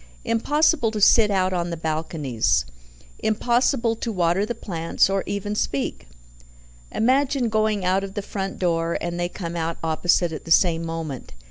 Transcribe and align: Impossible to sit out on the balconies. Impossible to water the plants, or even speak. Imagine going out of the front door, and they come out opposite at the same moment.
Impossible 0.25 0.89
to 0.89 0.99
sit 0.99 1.29
out 1.29 1.53
on 1.53 1.69
the 1.69 1.77
balconies. 1.77 2.65
Impossible 3.19 3.95
to 3.95 4.11
water 4.11 4.47
the 4.47 4.55
plants, 4.55 5.11
or 5.11 5.21
even 5.27 5.53
speak. 5.53 6.07
Imagine 6.91 7.49
going 7.49 7.85
out 7.85 8.03
of 8.03 8.15
the 8.15 8.23
front 8.23 8.57
door, 8.57 8.97
and 8.99 9.19
they 9.19 9.29
come 9.29 9.55
out 9.55 9.77
opposite 9.83 10.31
at 10.31 10.43
the 10.43 10.49
same 10.49 10.83
moment. 10.83 11.33